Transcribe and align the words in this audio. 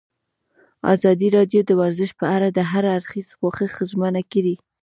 ازادي 0.93 1.27
راډیو 1.37 1.61
د 1.65 1.71
ورزش 1.81 2.09
په 2.19 2.25
اړه 2.35 2.47
د 2.51 2.59
هر 2.71 2.83
اړخیز 2.95 3.27
پوښښ 3.39 3.73
ژمنه 3.91 4.21
کړې. 4.31 4.55